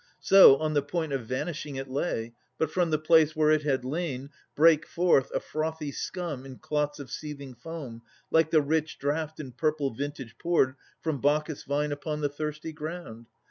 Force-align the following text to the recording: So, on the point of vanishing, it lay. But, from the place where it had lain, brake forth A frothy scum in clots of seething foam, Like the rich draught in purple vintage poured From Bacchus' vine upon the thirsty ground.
So, 0.19 0.57
on 0.57 0.73
the 0.73 0.81
point 0.81 1.13
of 1.13 1.27
vanishing, 1.27 1.75
it 1.75 1.87
lay. 1.87 2.33
But, 2.57 2.71
from 2.71 2.89
the 2.89 2.97
place 2.97 3.35
where 3.35 3.51
it 3.51 3.61
had 3.61 3.85
lain, 3.85 4.31
brake 4.55 4.87
forth 4.87 5.29
A 5.31 5.39
frothy 5.39 5.91
scum 5.91 6.43
in 6.43 6.57
clots 6.57 6.97
of 6.99 7.11
seething 7.11 7.53
foam, 7.53 8.01
Like 8.31 8.49
the 8.49 8.63
rich 8.63 8.97
draught 8.97 9.39
in 9.39 9.51
purple 9.51 9.91
vintage 9.91 10.39
poured 10.39 10.73
From 11.01 11.21
Bacchus' 11.21 11.65
vine 11.65 11.91
upon 11.91 12.21
the 12.21 12.29
thirsty 12.29 12.71
ground. 12.73 13.27